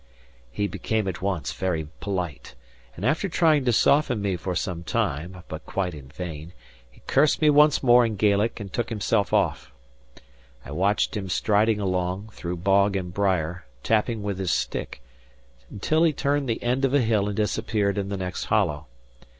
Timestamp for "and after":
2.95-3.29